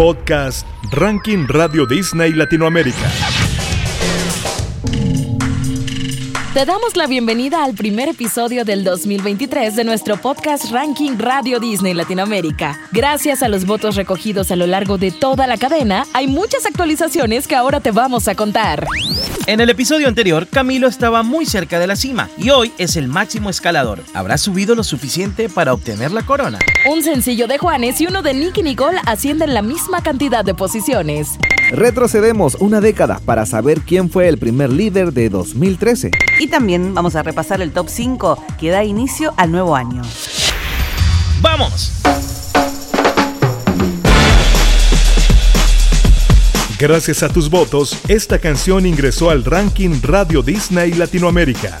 Podcast 0.00 0.66
Ranking 0.92 1.46
Radio 1.46 1.84
Disney 1.84 2.32
Latinoamérica. 2.32 3.06
Te 6.54 6.64
damos 6.64 6.96
la 6.96 7.06
bienvenida 7.06 7.62
al 7.62 7.74
primer 7.74 8.08
episodio 8.08 8.64
del 8.64 8.82
2023 8.82 9.76
de 9.76 9.84
nuestro 9.84 10.16
podcast 10.16 10.70
Ranking 10.70 11.18
Radio 11.18 11.60
Disney 11.60 11.92
Latinoamérica. 11.92 12.80
Gracias 12.92 13.42
a 13.42 13.50
los 13.50 13.66
votos 13.66 13.96
recogidos 13.96 14.50
a 14.50 14.56
lo 14.56 14.66
largo 14.66 14.96
de 14.96 15.10
toda 15.10 15.46
la 15.46 15.58
cadena, 15.58 16.06
hay 16.14 16.28
muchas 16.28 16.64
actualizaciones 16.64 17.46
que 17.46 17.54
ahora 17.54 17.80
te 17.80 17.90
vamos 17.90 18.26
a 18.26 18.34
contar. 18.34 18.86
En 19.46 19.60
el 19.60 19.68
episodio 19.68 20.08
anterior, 20.08 20.46
Camilo 20.46 20.88
estaba 20.88 21.22
muy 21.22 21.44
cerca 21.44 21.78
de 21.78 21.86
la 21.86 21.96
cima 21.96 22.30
y 22.38 22.48
hoy 22.48 22.72
es 22.78 22.96
el 22.96 23.06
máximo 23.06 23.50
escalador. 23.50 24.02
¿Habrá 24.14 24.38
subido 24.38 24.74
lo 24.74 24.82
suficiente 24.82 25.50
para 25.50 25.74
obtener 25.74 26.10
la 26.10 26.22
corona? 26.22 26.58
Un 26.86 27.02
sencillo 27.02 27.46
de 27.46 27.58
Juanes 27.58 28.00
y 28.00 28.06
uno 28.06 28.22
de 28.22 28.32
Nicky 28.32 28.62
Nicole 28.62 28.98
ascienden 29.04 29.52
la 29.52 29.60
misma 29.60 30.02
cantidad 30.02 30.42
de 30.42 30.54
posiciones. 30.54 31.38
Retrocedemos 31.72 32.54
una 32.54 32.80
década 32.80 33.20
para 33.26 33.44
saber 33.44 33.82
quién 33.82 34.08
fue 34.08 34.28
el 34.28 34.38
primer 34.38 34.70
líder 34.70 35.12
de 35.12 35.28
2013. 35.28 36.10
Y 36.38 36.48
también 36.48 36.94
vamos 36.94 37.16
a 37.16 37.22
repasar 37.22 37.60
el 37.60 37.72
top 37.72 37.88
5 37.90 38.42
que 38.58 38.70
da 38.70 38.82
inicio 38.82 39.34
al 39.36 39.52
nuevo 39.52 39.76
año. 39.76 40.00
¡Vamos! 41.42 41.92
Gracias 46.78 47.22
a 47.22 47.28
tus 47.28 47.50
votos, 47.50 47.98
esta 48.08 48.38
canción 48.38 48.86
ingresó 48.86 49.28
al 49.28 49.44
ranking 49.44 50.00
Radio 50.02 50.40
Disney 50.40 50.94
Latinoamérica. 50.94 51.78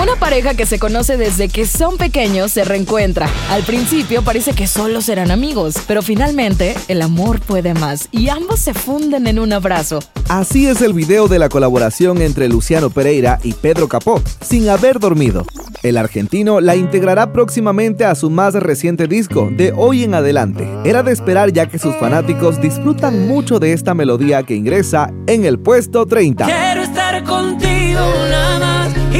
Una 0.00 0.16
pareja 0.16 0.54
que 0.54 0.64
se 0.64 0.78
conoce 0.78 1.18
desde 1.18 1.50
que 1.50 1.66
son 1.66 1.98
pequeños 1.98 2.52
se 2.52 2.64
reencuentra. 2.64 3.28
Al 3.50 3.64
principio 3.64 4.22
parece 4.22 4.54
que 4.54 4.66
solo 4.66 5.02
serán 5.02 5.30
amigos, 5.30 5.74
pero 5.86 6.00
finalmente 6.00 6.74
el 6.88 7.02
amor 7.02 7.38
puede 7.40 7.74
más 7.74 8.08
y 8.10 8.30
ambos 8.30 8.60
se 8.60 8.72
funden 8.72 9.26
en 9.26 9.38
un 9.38 9.52
abrazo. 9.52 9.98
Así 10.30 10.66
es 10.66 10.80
el 10.80 10.94
video 10.94 11.28
de 11.28 11.38
la 11.38 11.50
colaboración 11.50 12.22
entre 12.22 12.48
Luciano 12.48 12.88
Pereira 12.88 13.40
y 13.42 13.52
Pedro 13.52 13.88
Capó, 13.88 14.22
Sin 14.40 14.70
haber 14.70 15.00
dormido. 15.00 15.44
El 15.82 15.98
argentino 15.98 16.60
la 16.60 16.76
integrará 16.76 17.34
próximamente 17.34 18.06
a 18.06 18.14
su 18.14 18.30
más 18.30 18.54
reciente 18.54 19.06
disco, 19.06 19.50
de 19.52 19.74
hoy 19.76 20.04
en 20.04 20.14
adelante. 20.14 20.66
Era 20.84 21.02
de 21.02 21.12
esperar 21.12 21.52
ya 21.52 21.66
que 21.66 21.78
sus 21.78 21.94
fanáticos 21.96 22.58
disfrutan 22.60 23.28
mucho 23.28 23.58
de 23.58 23.74
esta 23.74 23.92
melodía 23.92 24.44
que 24.44 24.54
ingresa 24.54 25.12
en 25.26 25.44
el 25.44 25.58
puesto 25.58 26.06
30. 26.06 26.46
Quiero 26.46 26.82
estar 26.82 27.22
contigo 27.24 28.00
nada 28.30 28.58
más 28.60 28.69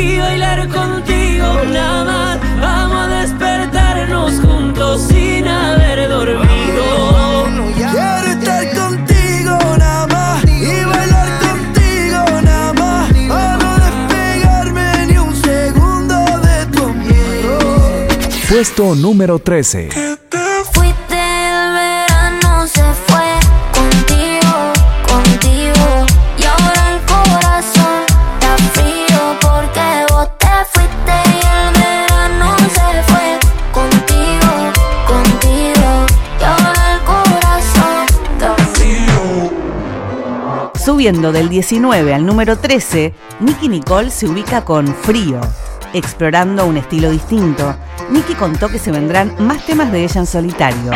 y 0.01 0.19
bailar 0.19 0.69
contigo 0.69 1.47
nada 1.73 2.05
más. 2.05 2.39
Vamos 2.61 2.99
a 2.99 3.09
despertarnos 3.21 4.41
juntos 4.41 5.03
sin 5.09 5.47
haber 5.47 6.09
dormido. 6.09 7.47
Quiero 7.75 8.27
estar 8.39 8.65
contigo 8.75 9.59
nada 9.79 10.07
más 10.07 10.45
y 10.45 10.85
bailar 10.85 11.29
contigo 11.41 12.41
nada 12.43 12.73
más. 12.75 13.13
Para 13.29 13.57
no 13.59 13.73
despegarme 13.87 15.07
ni 15.07 15.19
un 15.19 15.35
segundo 15.37 16.15
de 16.47 16.67
tu 16.73 16.83
amor. 16.85 18.09
Puesto 18.49 18.95
número 18.95 19.39
13. 19.39 20.20
Subiendo 41.01 41.33
del 41.33 41.49
19 41.49 42.13
al 42.13 42.27
número 42.27 42.59
13, 42.59 43.15
Nicky 43.41 43.71
Nicole 43.71 44.11
se 44.11 44.27
ubica 44.27 44.67
con 44.67 44.87
Frío. 44.87 45.41
Explorando 45.95 46.67
un 46.67 46.77
estilo 46.77 47.09
distinto, 47.09 47.75
Nicky 48.11 48.35
contó 48.35 48.69
que 48.69 48.79
se 48.79 48.93
vendrán 48.93 49.35
más 49.39 49.65
temas 49.65 49.91
de 49.93 50.05
ella 50.05 50.21
en 50.21 50.27
solitario. 50.27 50.93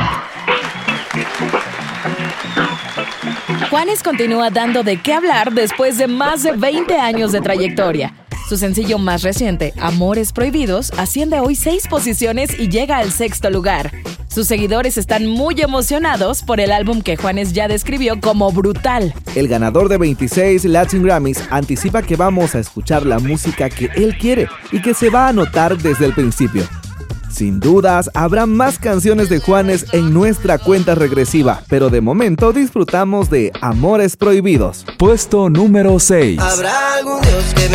Juanes 3.71 4.03
continúa 4.03 4.51
dando 4.51 4.83
de 4.83 5.01
qué 5.01 5.15
hablar 5.15 5.55
después 5.55 5.97
de 5.97 6.07
más 6.07 6.43
de 6.43 6.53
20 6.53 6.99
años 6.99 7.33
de 7.33 7.41
trayectoria. 7.41 8.13
Su 8.47 8.59
sencillo 8.59 8.99
más 8.99 9.23
reciente, 9.23 9.73
Amores 9.81 10.35
Prohibidos, 10.35 10.93
asciende 10.99 11.41
hoy 11.41 11.55
seis 11.55 11.89
posiciones 11.89 12.61
y 12.61 12.69
llega 12.69 12.99
al 12.99 13.11
sexto 13.11 13.49
lugar. 13.49 13.91
Sus 14.35 14.49
seguidores 14.49 14.99
están 14.99 15.29
muy 15.29 15.61
emocionados 15.61 16.43
por 16.43 16.59
el 16.59 16.73
álbum 16.73 17.03
que 17.03 17.17
Juanes 17.17 17.53
ya 17.53 17.69
describió 17.69 18.21
como 18.21 18.51
brutal. 18.51 19.15
El 19.37 19.47
ganador 19.47 19.89
de 19.89 19.97
26 19.97 20.65
Latin 20.65 21.05
Grammys 21.05 21.41
anticipa 21.51 22.03
que 22.03 22.17
vamos 22.17 22.57
a 22.57 22.59
escuchar 22.59 23.07
la 23.07 23.21
música 23.21 23.71
que 23.71 23.91
él 23.95 24.19
quiere 24.19 24.49
y 24.73 24.83
que 24.83 24.93
se 24.93 25.09
va 25.09 25.29
a 25.29 25.33
notar 25.33 25.79
desde 25.79 26.07
el 26.07 26.15
principio. 26.15 26.65
Sin 27.31 27.61
dudas, 27.61 28.11
habrá 28.15 28.47
más 28.47 28.81
canciones 28.81 29.29
de 29.29 29.39
Juanes 29.39 29.87
en 29.93 30.13
nuestra 30.13 30.59
cuenta 30.59 30.97
regresiva, 30.97 31.63
pero 31.69 31.89
de 31.89 32.01
momento 32.01 32.53
disfrutamos 32.53 33.31
de 33.31 33.53
Amores 33.61 34.17
Prohibidos. 34.17 34.85
Puesto 34.99 35.49
número 35.49 36.01
6. 36.01 36.41
Habrá 36.41 36.95
algún 36.95 37.21
Dios 37.21 37.55
que 37.55 37.69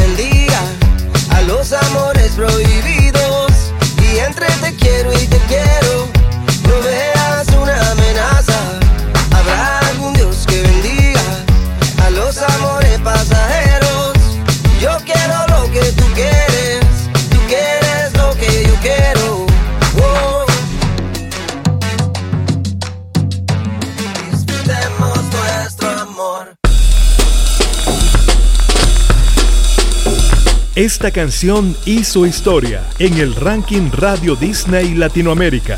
Esta 30.80 31.12
canción 31.12 31.76
hizo 31.84 32.26
historia 32.26 32.82
en 33.00 33.18
el 33.18 33.36
ranking 33.36 33.92
Radio 33.92 34.38
Disney 34.38 34.94
Latinoamérica. 34.94 35.78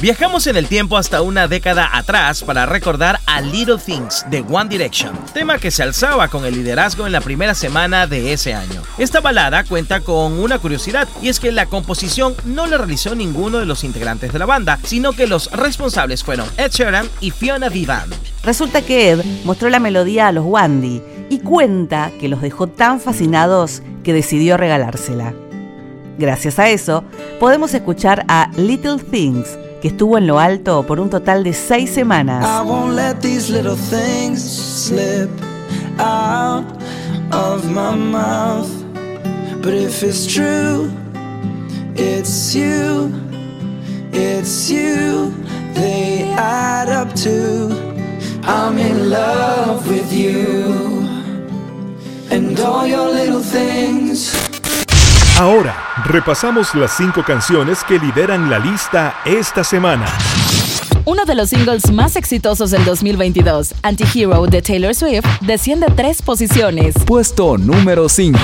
Viajamos 0.00 0.48
en 0.48 0.56
el 0.56 0.66
tiempo 0.66 0.96
hasta 0.96 1.22
una 1.22 1.46
década 1.46 1.88
atrás 1.96 2.42
para 2.42 2.66
recordar 2.66 3.20
a 3.26 3.40
Little 3.40 3.78
Things 3.78 4.26
de 4.30 4.40
One 4.40 4.68
Direction, 4.68 5.16
tema 5.32 5.58
que 5.58 5.70
se 5.70 5.84
alzaba 5.84 6.26
con 6.26 6.44
el 6.44 6.54
liderazgo 6.54 7.06
en 7.06 7.12
la 7.12 7.20
primera 7.20 7.54
semana 7.54 8.08
de 8.08 8.32
ese 8.32 8.52
año. 8.52 8.82
Esta 8.98 9.20
balada 9.20 9.62
cuenta 9.62 10.00
con 10.00 10.32
una 10.40 10.58
curiosidad 10.58 11.06
y 11.22 11.28
es 11.28 11.38
que 11.38 11.52
la 11.52 11.66
composición 11.66 12.34
no 12.44 12.66
la 12.66 12.78
realizó 12.78 13.14
ninguno 13.14 13.58
de 13.58 13.66
los 13.66 13.84
integrantes 13.84 14.32
de 14.32 14.40
la 14.40 14.46
banda, 14.46 14.76
sino 14.82 15.12
que 15.12 15.28
los 15.28 15.52
responsables 15.52 16.24
fueron 16.24 16.48
Ed 16.56 16.72
Sheeran 16.72 17.08
y 17.20 17.30
Fiona 17.30 17.68
Vivan. 17.68 18.10
Resulta 18.42 18.82
que 18.82 19.12
Ed 19.12 19.24
mostró 19.44 19.68
la 19.68 19.78
melodía 19.78 20.26
a 20.26 20.32
los 20.32 20.44
Wandy 20.44 21.00
y 21.32 21.38
cuenta 21.38 22.10
que 22.20 22.28
los 22.28 22.42
dejó 22.42 22.66
tan 22.66 23.00
fascinados 23.00 23.82
que 24.04 24.12
decidió 24.12 24.58
regalársela. 24.58 25.32
Gracias 26.18 26.58
a 26.58 26.68
eso, 26.68 27.04
podemos 27.40 27.72
escuchar 27.72 28.26
a 28.28 28.50
Little 28.56 28.98
Things, 28.98 29.58
que 29.80 29.88
estuvo 29.88 30.18
en 30.18 30.26
lo 30.26 30.38
alto 30.38 30.84
por 30.86 31.00
un 31.00 31.08
total 31.08 31.42
de 31.42 31.54
seis 31.54 31.88
semanas. 31.88 32.44
I 32.44 32.68
won't 32.68 32.94
let 32.94 33.20
these 33.22 33.50
little 33.50 33.76
things 33.76 34.42
slip 34.42 35.30
out 35.98 36.66
of 37.32 37.64
my 37.70 37.96
mouth. 37.96 38.68
But 39.62 39.72
if 39.72 40.02
it's 40.02 40.26
true, 40.26 40.90
it's 41.96 42.54
you, 42.54 43.10
it's 44.12 44.70
you, 44.70 45.32
they 45.72 46.30
add 46.36 46.90
up 46.90 47.14
to. 47.22 47.70
I'm 48.44 48.76
in 48.76 49.08
love 49.08 49.88
with 49.88 50.12
you 50.12 50.51
Ahora, 55.38 55.76
repasamos 56.04 56.74
las 56.74 56.96
cinco 56.96 57.24
canciones 57.24 57.82
que 57.82 57.98
lideran 57.98 58.48
la 58.48 58.58
lista 58.60 59.16
esta 59.24 59.64
semana. 59.64 60.06
Uno 61.04 61.24
de 61.24 61.34
los 61.34 61.48
singles 61.48 61.90
más 61.90 62.14
exitosos 62.14 62.70
del 62.70 62.84
2022, 62.84 63.74
Antihero 63.82 64.46
de 64.46 64.62
Taylor 64.62 64.94
Swift, 64.94 65.26
desciende 65.40 65.86
tres 65.96 66.22
posiciones. 66.22 66.94
Puesto 67.04 67.58
número 67.58 68.08
5. 68.08 68.38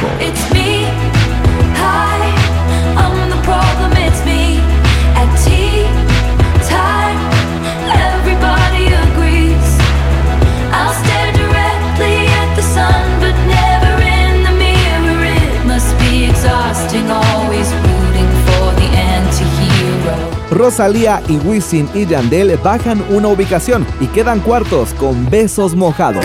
Rosalía 20.58 21.22
y 21.28 21.37
Wisin 21.38 21.88
y 21.94 22.05
Yandel 22.05 22.56
bajan 22.58 23.02
una 23.10 23.28
ubicación 23.28 23.87
y 24.00 24.08
quedan 24.08 24.40
cuartos 24.40 24.93
con 24.94 25.31
besos 25.31 25.76
mojados. 25.76 26.25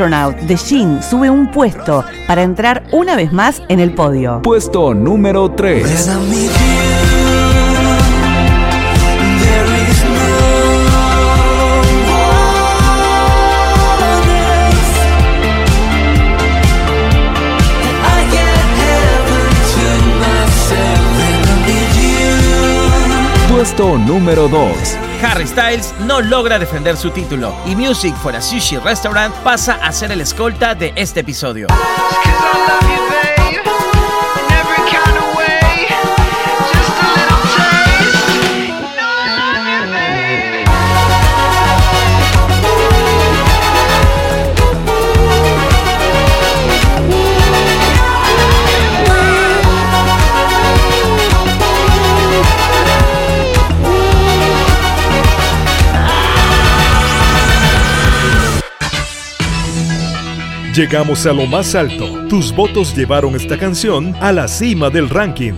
Astronaut 0.00 0.34
de 0.34 0.56
Shin 0.56 1.02
sube 1.02 1.28
un 1.28 1.50
puesto 1.50 2.02
para 2.26 2.42
entrar 2.42 2.84
una 2.90 3.16
vez 3.16 3.34
más 3.34 3.62
en 3.68 3.80
el 3.80 3.92
podio. 3.92 4.40
Puesto 4.40 4.94
número 4.94 5.50
3. 5.50 5.84
As 5.84 6.08
I'm 6.08 6.26
with 6.30 6.36
you, 6.36 6.48
there 9.42 9.66
is 9.90 10.02
no 10.02 10.40
one 11.76 12.00
else. 14.56 14.88
I 18.06 18.24
get 18.32 18.56
heaven 18.80 19.52
to 19.74 19.84
myself 20.18 21.04
when 21.18 21.44
I'm 21.44 21.60
with 21.66 21.92
you. 22.00 23.54
Puesto 23.54 23.98
número 23.98 24.48
2. 24.48 25.09
Harry 25.22 25.46
Styles 25.46 25.94
no 26.00 26.20
logra 26.20 26.58
defender 26.58 26.96
su 26.96 27.10
título 27.10 27.54
y 27.66 27.76
Music 27.76 28.14
for 28.16 28.34
a 28.34 28.40
Sushi 28.40 28.78
Restaurant 28.78 29.34
pasa 29.36 29.74
a 29.74 29.92
ser 29.92 30.12
el 30.12 30.20
escolta 30.20 30.74
de 30.74 30.92
este 30.96 31.20
episodio. 31.20 31.66
Llegamos 60.74 61.26
a 61.26 61.32
lo 61.32 61.46
más 61.46 61.74
alto. 61.74 62.28
Tus 62.28 62.54
votos 62.54 62.96
llevaron 62.96 63.34
esta 63.34 63.58
canción 63.58 64.14
a 64.20 64.30
la 64.30 64.46
cima 64.46 64.88
del 64.88 65.08
ranking. 65.08 65.54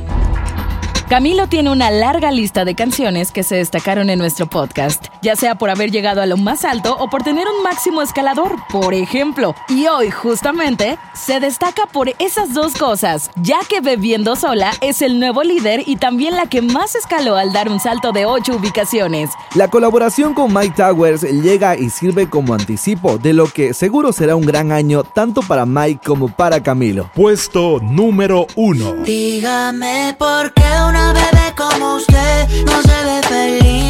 Camilo 1.06 1.48
tiene 1.48 1.68
una 1.68 1.90
larga 1.90 2.30
lista 2.30 2.64
de 2.64 2.74
canciones 2.74 3.30
que 3.30 3.42
se 3.42 3.56
destacaron 3.56 4.08
en 4.08 4.18
nuestro 4.18 4.46
podcast, 4.46 5.08
ya 5.22 5.36
sea 5.36 5.54
por 5.54 5.70
haber 5.70 5.90
llegado 5.90 6.20
a 6.20 6.26
lo 6.26 6.36
más 6.36 6.64
alto 6.64 6.96
o 6.98 7.08
por 7.08 7.22
tener 7.22 7.46
un 7.48 7.62
máximo 7.62 8.02
escalador, 8.02 8.56
por 8.70 8.92
ejemplo. 8.92 9.54
Y 9.68 9.86
hoy, 9.86 10.10
justamente, 10.10 10.98
se 11.14 11.40
destaca 11.40 11.86
por 11.86 12.10
esas 12.18 12.52
dos 12.52 12.74
cosas, 12.74 13.30
ya 13.36 13.60
que 13.68 13.80
Bebiendo 13.80 14.36
Sola 14.36 14.72
es 14.80 15.00
el 15.02 15.18
nuevo 15.18 15.42
líder 15.42 15.82
y 15.86 15.96
también 15.96 16.36
la 16.36 16.46
que 16.46 16.60
más 16.60 16.94
escaló 16.94 17.36
al 17.36 17.52
dar 17.52 17.68
un 17.68 17.80
salto 17.80 18.12
de 18.12 18.26
8 18.26 18.56
ubicaciones. 18.56 19.30
La 19.54 19.68
colaboración 19.68 20.34
con 20.34 20.52
Mike 20.52 20.74
Towers 20.76 21.22
llega 21.22 21.76
y 21.76 21.90
sirve 21.90 22.28
como 22.28 22.54
anticipo 22.54 23.18
de 23.18 23.32
lo 23.32 23.46
que 23.46 23.74
seguro 23.74 24.12
será 24.12 24.36
un 24.36 24.44
gran 24.44 24.72
año 24.72 25.04
tanto 25.04 25.42
para 25.42 25.66
Mike 25.66 26.00
como 26.04 26.28
para 26.28 26.62
Camilo. 26.62 27.10
Puesto 27.14 27.78
número 27.80 28.46
1. 28.56 29.04
Dígame 29.04 30.16
por 30.18 30.52
qué 30.52 30.62
una 30.88 31.12
bebé 31.12 31.54
como 31.56 31.94
usted 31.96 32.64
no 32.64 32.82
se 32.82 33.04
ve 33.04 33.22
feliz 33.28 33.81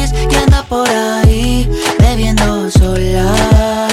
anda 0.43 0.63
por 0.63 0.89
ahí 0.89 1.69
bebiendo 1.99 2.69
sola 2.71 3.87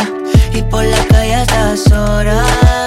y 0.52 0.62
por 0.62 0.85
la 0.85 1.05
calle 1.06 1.35
a 1.35 1.43
estas 1.43 1.93
horas. 1.93 2.79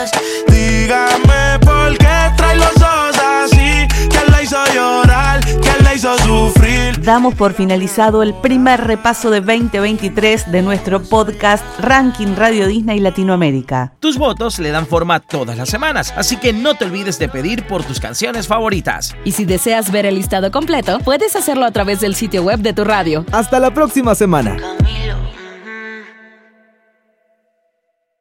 Damos 7.13 7.36
por 7.36 7.54
finalizado 7.54 8.24
el 8.24 8.33
primer 8.33 8.88
repaso 8.88 9.30
de 9.30 9.39
2023 9.39 10.51
de 10.51 10.63
nuestro 10.63 11.00
podcast 11.00 11.63
Ranking 11.80 12.36
Radio 12.36 12.65
Disney 12.65 13.00
Latinoamérica. 13.00 13.94
Tus 14.00 14.18
votos 14.18 14.57
le 14.57 14.71
dan 14.71 14.88
forma 14.88 15.19
todas 15.19 15.56
las 15.56 15.69
semanas, 15.69 16.12
así 16.18 16.38
que 16.38 16.54
no 16.54 16.74
te 16.74 16.86
olvides 16.86 17.19
de 17.19 17.30
pedir 17.30 17.68
por 17.68 17.83
tus 17.83 18.00
canciones 18.00 18.48
favoritas. 18.48 19.15
Y 19.25 19.33
si 19.33 19.45
deseas 19.45 19.92
ver 19.92 20.07
el 20.07 20.15
listado 20.15 20.50
completo, 20.50 20.98
puedes 21.06 21.36
hacerlo 21.36 21.65
a 21.65 21.71
través 21.71 22.00
del 22.00 22.15
sitio 22.15 22.42
web 22.42 22.62
de 22.62 22.74
tu 22.74 22.83
radio. 22.83 23.27
Hasta 23.31 23.60
la 23.60 23.71
próxima 23.71 24.15
semana. 24.15 24.57
Camila 24.57 25.15